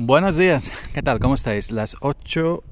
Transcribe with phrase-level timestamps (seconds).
[0.00, 1.18] Buenos días, ¿qué tal?
[1.18, 1.72] ¿Cómo estáis?
[1.72, 2.62] Las 8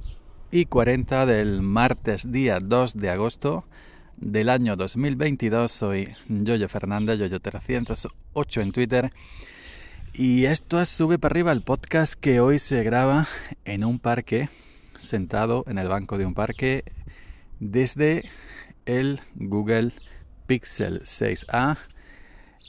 [0.53, 3.65] y 40 del martes, día 2 de agosto
[4.17, 5.73] del año 2022.
[5.73, 9.11] Soy Yoyo Fernández, Yoyo308 en Twitter.
[10.15, 13.27] Y esto es Sube para arriba, el podcast que hoy se graba
[13.65, 14.49] en un parque,
[14.97, 16.85] sentado en el banco de un parque,
[17.59, 18.31] desde
[18.85, 19.95] el Google
[20.47, 21.77] Pixel 6a,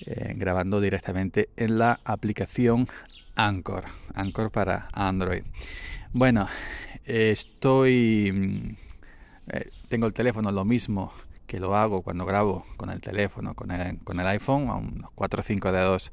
[0.07, 2.87] eh, grabando directamente en la aplicación
[3.37, 3.85] Anchor,
[4.15, 5.43] Anchor para Android.
[6.11, 6.47] Bueno,
[7.05, 8.31] estoy...
[8.33, 8.75] Mm,
[9.53, 11.13] eh, tengo el teléfono lo mismo
[11.45, 15.11] que lo hago cuando grabo con el teléfono, con el, con el iPhone, a unos
[15.15, 16.11] 4 o 5 dedos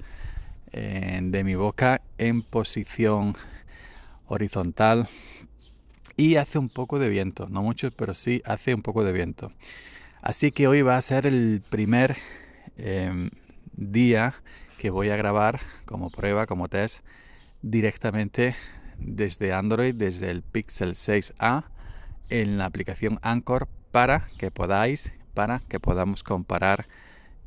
[0.72, 3.34] eh, de mi boca en posición
[4.26, 5.08] horizontal
[6.16, 9.50] y hace un poco de viento, no mucho, pero sí hace un poco de viento.
[10.22, 12.16] Así que hoy va a ser el primer
[12.76, 13.30] em,
[13.72, 14.34] día
[14.78, 17.04] que voy a grabar como prueba, como test,
[17.62, 18.54] directamente
[18.98, 21.64] desde Android, desde el Pixel 6a
[22.28, 26.86] en la aplicación Anchor para que podáis, para que podamos comparar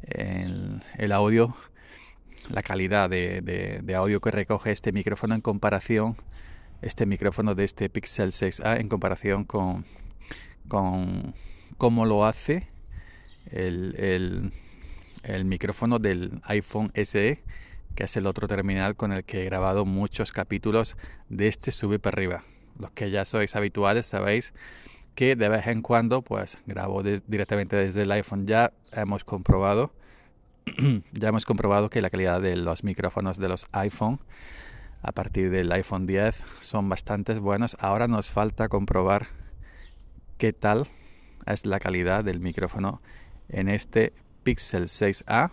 [0.01, 1.55] el, audio,
[2.49, 6.15] la calidad de, audio que recoge este micrófono en comparación,
[6.81, 9.85] este micrófono de este Pixel 6a en comparación con,
[10.67, 11.33] con
[11.77, 12.67] cómo lo hace
[13.51, 14.51] el el
[15.45, 17.43] micrófono del iPhone SE,
[17.95, 20.95] que es el otro terminal con el que he grabado muchos capítulos
[21.29, 22.43] de este sube para arriba.
[22.79, 24.53] Los que ya sois habituales sabéis
[25.15, 28.45] que de vez en cuando pues grabo directamente desde el iPhone.
[28.45, 29.91] Ya hemos comprobado
[31.11, 34.19] ya hemos comprobado que la calidad de los micrófonos de los iPhone
[35.01, 37.77] a partir del iPhone 10 son bastante buenos.
[37.79, 39.27] Ahora nos falta comprobar
[40.37, 40.87] qué tal
[41.45, 43.01] es la calidad del micrófono
[43.49, 44.13] en este
[44.47, 45.51] Pixel 6a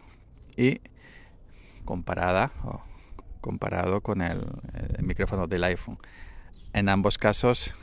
[0.56, 0.80] y
[1.84, 2.80] comparada o
[3.40, 4.46] comparado con el,
[5.02, 5.98] micrófono del iPhone.
[6.72, 7.74] En ambos casos,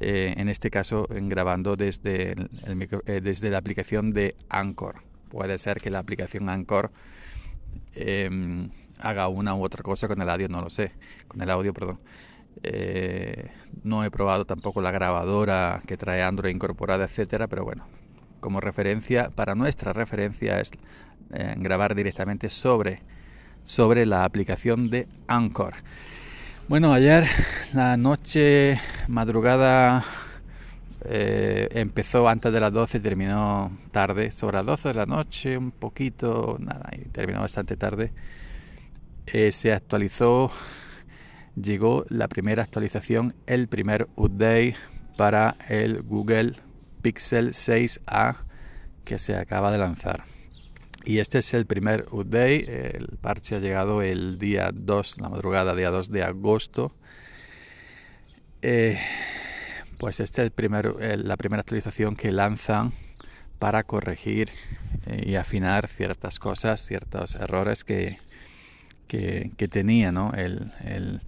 [0.00, 5.02] eh, en este caso grabando desde, el, eh, desde la aplicación de Anchor.
[5.28, 6.90] Puede ser que la aplicación Anchor
[7.92, 8.70] em,
[9.00, 10.92] haga una u otra cosa con el audio, no lo sé,
[11.28, 12.00] con el audio, perdón.
[12.62, 13.50] Eh,
[13.82, 17.84] no he probado tampoco la grabadora que trae Android incorporada, etcétera, pero bueno,
[18.44, 20.70] como referencia, para nuestra referencia es
[21.32, 23.00] eh, grabar directamente sobre,
[23.62, 25.72] sobre la aplicación de Anchor.
[26.68, 27.26] Bueno, ayer
[27.72, 28.78] la noche
[29.08, 30.04] madrugada
[31.06, 35.56] eh, empezó antes de las 12 y terminó tarde, sobre las 12 de la noche,
[35.56, 38.12] un poquito, nada, y terminó bastante tarde.
[39.26, 40.50] Eh, se actualizó,
[41.56, 44.76] llegó la primera actualización, el primer update
[45.16, 46.56] para el Google
[47.04, 48.38] Pixel 6a
[49.04, 50.24] que se acaba de lanzar.
[51.04, 52.96] Y este es el primer update.
[52.96, 56.92] El parche ha llegado el día 2, la madrugada, día 2 de agosto.
[58.62, 58.98] Eh,
[59.98, 62.94] pues esta es el primer, la primera actualización que lanzan
[63.58, 64.48] para corregir
[65.04, 68.18] eh, y afinar ciertas cosas, ciertos errores que,
[69.08, 71.20] que, tenía el, el,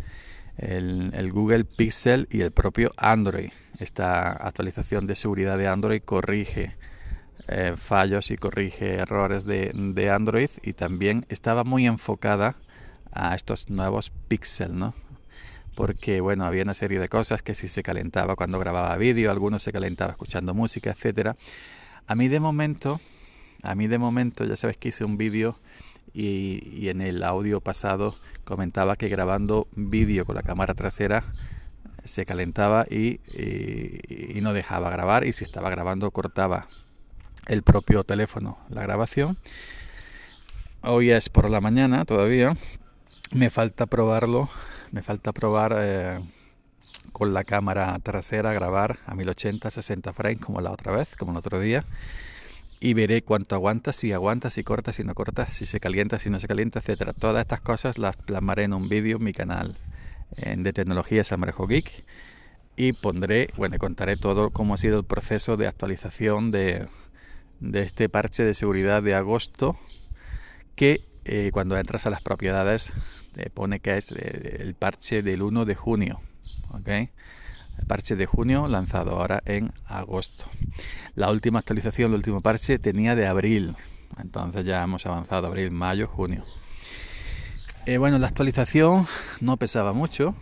[0.59, 3.51] Google Pixel y el propio Android.
[3.79, 6.77] Esta actualización de seguridad de Android corrige
[7.49, 12.57] eh, fallos y corrige errores de, de, Android y también estaba muy enfocada
[13.13, 14.95] a estos nuevos Pixel, ¿no?
[15.75, 19.63] Porque, bueno, había una serie de cosas que si se calentaba cuando grababa vídeo, algunos
[19.63, 21.37] se calentaba escuchando música, etcétera.
[22.07, 23.01] A mí de momento,
[23.63, 25.59] a mí de momento, ya sabes que hice un vídeo
[26.17, 31.25] y, en el audio pasado comentaba que grabando vídeo con la cámara trasera
[32.05, 33.21] se calentaba y,
[34.41, 36.69] no dejaba grabar y si estaba grabando cortaba
[37.47, 39.37] el propio teléfono la grabación.
[40.83, 42.57] Hoy es por la mañana todavía.
[43.33, 44.49] Me falta probarlo.
[44.93, 46.21] Me falta probar eh,
[47.13, 51.39] con la cámara trasera grabar a 1080, 60 frames como la otra vez, como el
[51.39, 51.85] otro día
[52.81, 56.31] y veré cuánto aguanta, si aguanta, si corta, si no corta, si se calienta, si
[56.31, 57.13] no se calienta, etcétera.
[57.13, 59.77] Todas estas cosas las plasmaré en un vídeo en mi canal
[60.37, 61.23] de tecnología
[61.69, 62.05] Geek
[62.77, 66.87] y pondré, bueno, contaré todo cómo ha sido el proceso de actualización de,
[67.61, 69.79] de este parche de seguridad de agosto
[70.75, 72.93] que eh, cuando entras a las propiedades
[73.35, 76.21] te pone que es eh, el parche del 1 de junio.
[76.71, 77.11] ¿ok?, el
[77.87, 80.45] parche de junio lanzado ahora en agosto.
[81.15, 83.77] La última actualización, el último parche tenía de abril.
[84.19, 86.45] Entonces ya hemos avanzado abril, mayo, junio.
[87.87, 89.07] Eh, bueno, la actualización
[89.41, 90.35] no pesaba mucho.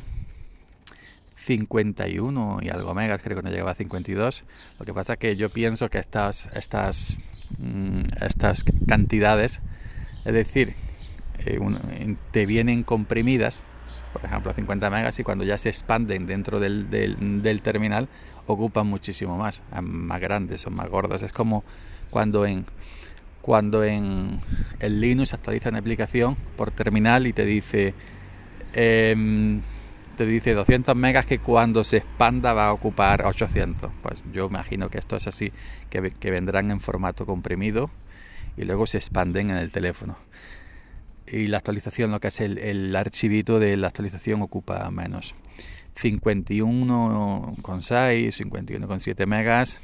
[1.36, 4.44] 51 y algo megas, creo que no llegaba a 52.
[4.78, 7.18] Lo que pasa es que yo pienso que estas, estas,
[7.58, 9.60] mm, estas cantidades,
[10.24, 10.74] es decir,
[11.40, 13.62] eh, te vienen comprimidas
[14.12, 18.08] por ejemplo 50 megas, y cuando ya se expanden dentro del, del, terminal
[18.46, 21.22] ocupan muchísimo más, más grandes, son más gordas.
[21.22, 21.64] Es como
[22.10, 22.66] cuando en
[23.40, 24.40] cuando en
[24.80, 27.92] el Linux actualiza una aplicación por terminal y te dice
[28.72, 29.60] em,
[30.16, 34.88] te dice 200 megas que cuando se expanda va a ocupar 800 pues yo imagino
[34.88, 35.52] que esto es así
[35.90, 37.90] que, que vendrán en formato comprimido
[38.56, 40.16] y luego se expanden en el teléfono
[41.26, 45.34] y la actualización, lo que es el, el archivito de la actualización ocupa menos.
[45.96, 49.80] 51,6, 51,7 megas.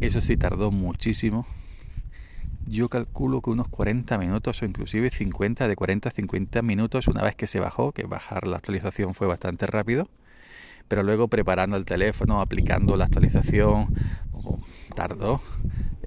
[0.00, 1.46] Eso sí tardó muchísimo.
[2.66, 7.22] Yo calculo que unos 40 minutos o inclusive 50, de 40 a 50 minutos una
[7.22, 10.08] vez que se bajó, que bajar la actualización fue bastante rápido.
[10.88, 13.94] Pero luego preparando el teléfono, aplicando la actualización,
[14.94, 15.42] tardó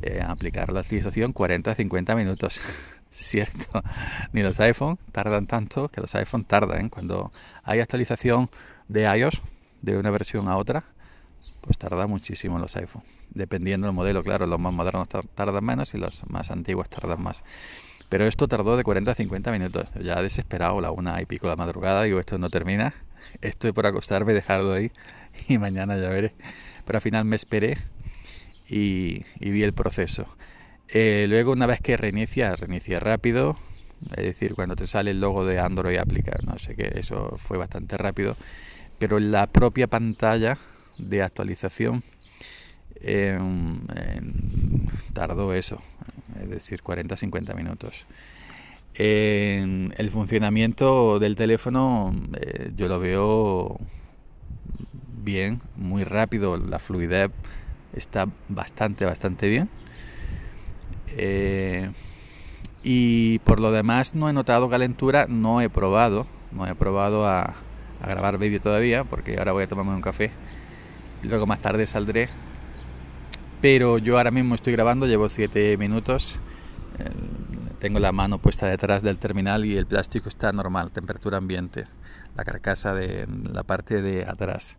[0.02, 2.62] eh, aplicar la actualización 40 a 50 minutos.
[3.10, 3.84] cierto.
[4.34, 6.90] Ni los iPhone tardan tanto que los iPhone tardan.
[6.90, 7.32] Cuando
[7.64, 8.50] hay actualización
[8.88, 9.42] de iOS
[9.82, 10.84] de una versión a otra,
[11.62, 13.04] pues tarda muchísimo los iPhone.
[13.32, 17.44] Dependiendo del modelo, claro, los más modernos tardan menos y los más antiguos tardan más.
[18.10, 19.90] Pero esto tardó de 40 a 50 minutos.
[20.02, 22.94] Ya desesperado, la una y pico de la madrugada, digo, esto no termina.
[23.42, 24.92] Estoy por acostarme, dejarlo ahí
[25.48, 26.34] y mañana ya veré.
[26.86, 27.78] Pero al final me esperé
[28.68, 30.28] y vi el proceso.
[30.92, 33.58] Eh, luego, una vez que reinicia, reinicia rápido.
[34.12, 37.58] Es decir, cuando te sale el logo de Android aplicar, no sé qué, eso fue
[37.58, 38.36] bastante rápido.
[38.98, 40.58] Pero la propia pantalla
[40.98, 42.04] de actualización
[43.02, 45.82] em, em, tardó eso,
[46.42, 48.06] es decir, 40-50 minutos.
[48.96, 53.80] el funcionamiento del teléfono eh, yo lo veo
[55.24, 57.32] bien, muy rápido, la fluidez
[57.94, 59.70] está bastante, bastante bien.
[61.18, 61.92] Eh,
[62.84, 67.56] y por lo demás no he notado calentura, no he probado, no he probado a,
[68.02, 70.32] grabar vídeo todavía, porque ahora voy a tomarme un café
[71.24, 72.30] y luego más tarde saldré.
[73.62, 76.40] Pero yo ahora mismo estoy grabando, llevo 7 minutos,
[77.80, 81.86] tengo la mano puesta detrás del terminal y el plástico está normal, temperatura ambiente,
[82.36, 84.76] la carcasa de la parte de atrás.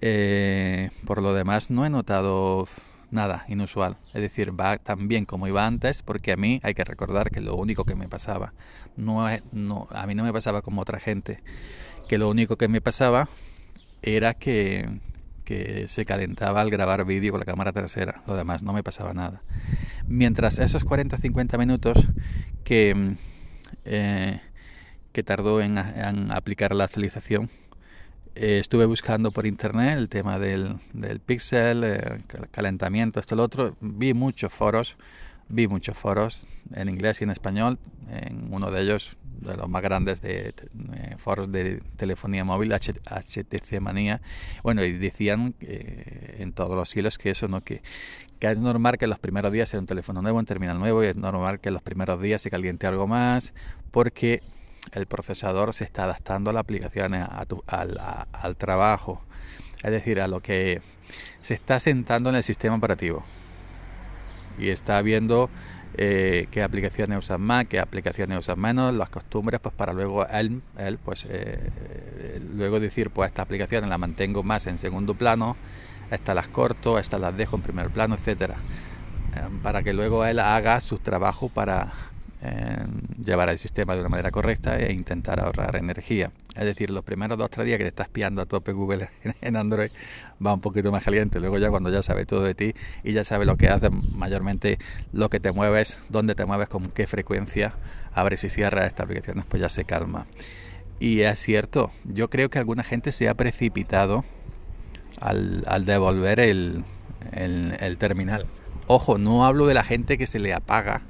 [0.00, 2.66] Eh, por lo demás no he notado
[3.12, 3.96] nada inusual.
[4.14, 7.40] Es decir, va tan bien como iba antes, porque a mí hay que recordar que
[7.40, 8.52] lo único que me pasaba,
[8.96, 11.42] no, a mí no me pasaba como otra gente,
[12.08, 13.28] que lo único que me pasaba
[14.02, 14.88] era que,
[15.44, 19.14] que se calentaba al grabar vídeo con la cámara trasera, lo demás no me pasaba
[19.14, 19.42] nada.
[20.06, 21.98] Mientras esos 40-50 minutos
[22.64, 23.16] que,
[23.84, 24.40] eh,
[25.12, 27.50] que tardó en aplicar la actualización,
[28.34, 32.20] eh, estuve buscando por internet el tema del, del pixel, eh,
[32.50, 33.76] calentamiento, esto, lo otro.
[33.80, 34.96] Vi muchos foros,
[35.48, 37.78] vi muchos foros en inglés y en español.
[38.10, 40.54] En uno de ellos, de los más grandes de,
[40.94, 44.22] eh, foros de telefonía móvil, HTC Manía.
[44.62, 47.82] Bueno, y decían en todos los hilos que eso no que,
[48.40, 51.16] es normal que los primeros días sea un teléfono nuevo, un terminal nuevo, y es
[51.16, 53.52] normal que los primeros días se caliente algo más,
[53.90, 54.42] porque
[54.92, 59.22] el procesador se está adaptando a la aplicación, al, trabajo,
[59.82, 60.80] es decir, a lo que
[61.40, 63.24] se está sentando en el sistema operativo.
[64.58, 65.48] Y está viendo
[65.94, 70.62] eh, qué aplicaciones usan más, qué aplicaciones usan menos, las costumbres, pues para luego él,
[71.02, 75.56] pues eh, luego decir, pues esta aplicaciones la mantengo más en segundo plano,
[76.10, 78.56] estas las corto, estas las dejo en primer plano, etcétera,
[79.34, 82.11] eh, para que luego él haga su trabajo para
[83.24, 86.32] llevar el sistema de una manera correcta e intentar ahorrar energía.
[86.56, 89.08] Es decir, los primeros dos o tres días que te estás pillando a tope Google
[89.40, 89.90] en Android
[90.44, 91.38] va un poquito más caliente.
[91.38, 94.78] Luego ya cuando ya sabe todo de ti y ya sabe lo que haces, mayormente
[95.12, 97.74] lo que te mueves, dónde te mueves, con qué frecuencia,
[98.12, 100.26] abres y cierras esta aplicación, pues ya se calma.
[100.98, 104.24] Y es cierto, yo creo que alguna gente se ha precipitado
[105.20, 106.84] al, devolver el
[107.98, 108.46] terminal.
[108.88, 111.02] Ojo, no hablo de la gente que se le apaga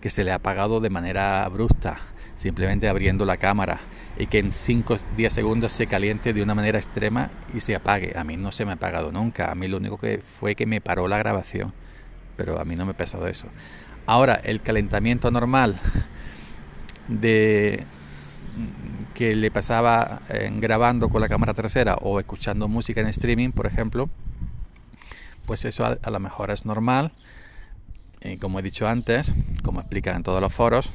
[0.00, 1.98] que se le ha apagado de manera abrupta,
[2.36, 3.80] simplemente abriendo la cámara
[4.18, 8.12] y que en 5 10 segundos se caliente de una manera extrema y se apague.
[8.18, 10.66] A mí no se me ha apagado nunca, a mí lo único que fue que
[10.66, 11.72] me paró la grabación,
[12.36, 13.46] pero a mí no me ha pasado eso.
[14.06, 15.78] Ahora, el calentamiento normal
[17.08, 17.84] de
[19.14, 20.22] que le pasaba
[20.56, 24.08] grabando con la cámara trasera o escuchando música en streaming, por ejemplo,
[25.46, 27.12] pues eso a, a lo mejor es normal
[28.22, 30.92] y como he dicho antes, como explican en todos los foros,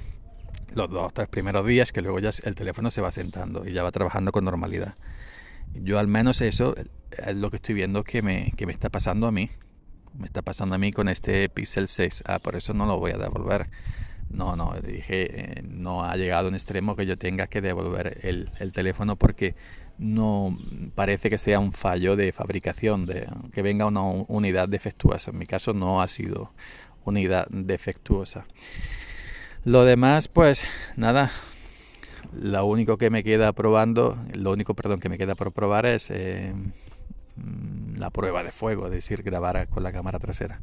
[0.74, 3.74] los dos o tres primeros días que luego ya el teléfono se va sentando y
[3.74, 4.96] ya va trabajando con normalidad.
[5.74, 9.28] Yo al menos eso es lo que estoy viendo que me, que me está pasando
[9.28, 9.50] a mí.
[10.18, 12.24] Me está pasando a mí con este Pixel 6.
[12.28, 13.68] Ah, por eso no lo voy a devolver.
[14.30, 18.50] No, no, dije, eh, no ha llegado un extremo que yo tenga que devolver el,
[18.60, 19.56] el, teléfono porque
[19.98, 20.58] no
[20.96, 25.32] parece que sea un fallo de fabricación, de que venga una unidad defectuosa.
[25.32, 26.52] En mi caso no ha sido
[27.06, 28.46] unidad defectuosa.
[29.64, 31.32] Lo demás, pues nada,
[32.34, 36.12] lo único que me queda probando, lo único, perdón, que me queda por probar es
[36.12, 36.54] eh,
[37.36, 40.62] mm, la prueba de fuego, es decir, grabar con la cámara trasera.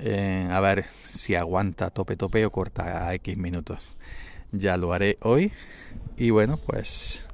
[0.00, 3.80] Eh, a ver si aguanta tope tope o corta a X minutos.
[4.52, 5.52] Ya lo haré hoy.
[6.16, 7.26] Y bueno, pues.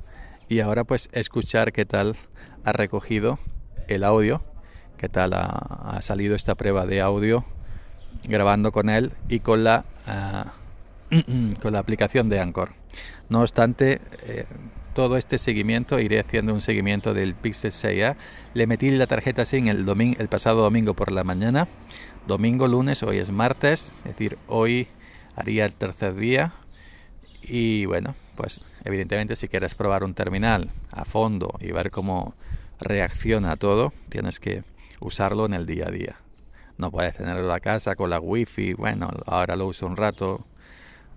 [0.49, 2.17] Y ahora pues escuchar qué tal
[2.65, 3.39] ha recogido
[3.89, 4.43] el audio.
[4.97, 7.45] Qué tal ha, salido esta prueba de audio
[8.29, 10.53] grabando con él y con la, ah,
[11.63, 12.73] con la aplicación de Anchor.
[13.29, 14.45] No obstante, eh,
[14.95, 18.17] todo este seguimiento, iré haciendo un seguimiento del Pixel 6A.
[18.55, 21.69] Le metí la tarjeta SIM el, domingo, el pasado domingo por la mañana,
[22.27, 24.89] domingo, lunes, hoy es martes, es decir, hoy
[25.37, 26.53] haría el tercer día.
[27.43, 32.35] Y bueno, pues evidentemente si quieres probar un terminal a fondo y ver cómo
[32.81, 34.65] reacciona todo, tienes que
[35.01, 36.17] usarlo en el día a día.
[36.83, 40.45] No puedes tenerlo en la casa con la wifi, bueno, ahora lo uso un rato,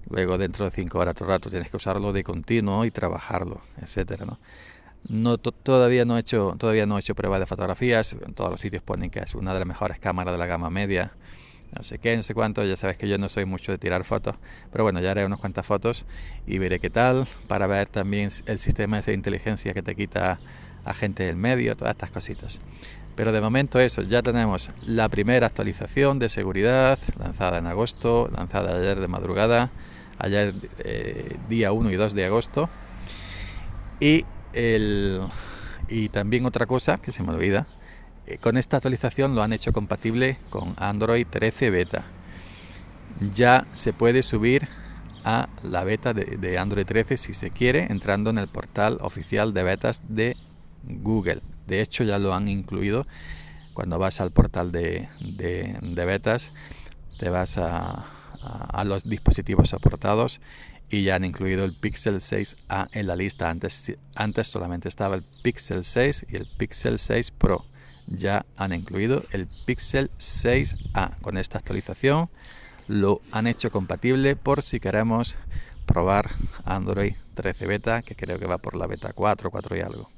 [0.10, 4.26] Luego dentro de 5 horas, otro rato, tienes que usarlo de continuo y trabajarlo, etcétera,
[4.26, 4.40] ¿no?
[5.10, 8.60] No, todavía no he hecho todavía no he hecho pruebas de fotografías en todos los
[8.60, 11.12] sitios ponen que es una de las mejores cámaras de la gama media
[11.78, 14.04] no sé qué no sé cuánto ya sabes que yo no soy mucho de tirar
[14.04, 14.36] fotos
[14.72, 16.08] pero bueno ya haré unas cuantas fotos
[16.48, 20.40] y veré qué tal para ver también el sistema de inteligencia que te quita
[20.86, 22.62] a gente del medio todas estas cositas
[23.16, 28.78] pero de momento eso ya tenemos la primera actualización de seguridad lanzada en agosto lanzada
[28.78, 29.72] ayer de madrugada
[30.20, 32.70] ayer eh, día 1 y 2 de agosto.
[34.00, 35.22] Y, el,
[35.88, 37.68] y también otra cosa que se me olvida,
[38.26, 42.06] eh, con esta actualización lo han hecho compatible con Android 13 beta.
[43.34, 44.68] Ya se puede subir
[45.24, 49.64] a la beta de, Android 13 si se quiere, entrando en el portal oficial de
[49.64, 50.38] betas de
[50.88, 51.42] Google.
[51.68, 53.08] De hecho, ya lo han incluido.
[53.74, 55.10] Cuando vas al portal de,
[55.96, 56.52] betas,
[57.20, 58.06] te vas a,
[58.42, 60.40] a, los dispositivos soportados
[60.90, 63.50] y ya han incluido el Pixel 6a en la lista.
[63.50, 67.66] Antes, antes solamente estaba el Pixel 6 y el Pixel 6 Pro.
[68.08, 71.20] Ya han incluido el Pixel 6a.
[71.22, 72.30] Con esta actualización
[72.88, 75.38] lo han hecho compatible por si queremos
[75.86, 76.32] probar
[76.64, 80.10] Android 13 beta, que creo que va por la beta 4, 4 y algo.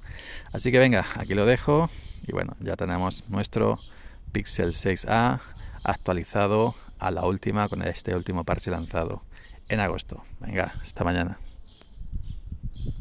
[0.51, 1.89] Así que venga, aquí lo dejo
[2.25, 3.79] y bueno, ya tenemos nuestro
[4.31, 5.39] Pixel 6a
[5.83, 9.23] actualizado a la última con este último parche lanzado
[9.69, 10.23] en agosto.
[10.39, 11.37] Venga, hasta mañana.